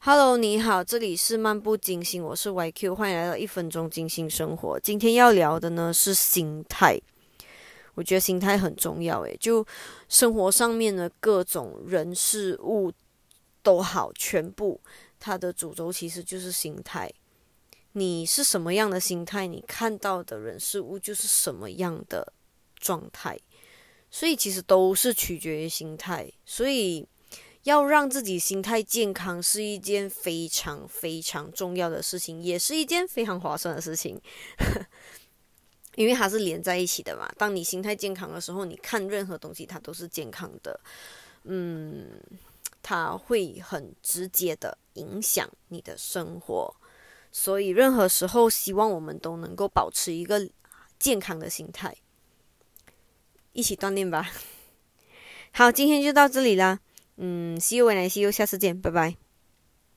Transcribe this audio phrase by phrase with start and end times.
[0.00, 4.78] Hello，你好，这里是漫不经心，我是 YQ，欢迎来到一分钟精心生活。
[4.78, 6.96] 今天要聊的呢是心态，
[7.94, 9.22] 我觉得心态很重要。
[9.22, 9.66] 诶，就
[10.08, 12.92] 生活上面的各种人事物
[13.60, 14.80] 都好，全部
[15.18, 17.12] 它的主轴其实就是心态。
[17.92, 22.32] 你是什么样的心态，你看到的人事物就是什么样的
[22.78, 23.36] 状态。
[24.10, 27.04] 所以其实都是取决于心态，所以
[27.68, 34.18] 要让自己心态健康是一件非常非常重要的事情，也是一件非常划算的事情，
[35.94, 37.30] 因为它是连在一起的嘛。
[37.36, 40.80] 当你心态健康的时候，你看任何东西它都是健康的，
[41.44, 42.18] 嗯，
[42.82, 46.74] 它会很直接的影响你的生活。
[47.30, 50.48] 所以任何时候，希望我们都能够保持一个
[50.98, 51.94] 健康的心态。
[53.52, 54.30] 一起锻炼吧。
[55.52, 56.80] 好，今天就到这里啦。
[57.18, 59.27] 嗯，See you，and see you，下次见，拜拜。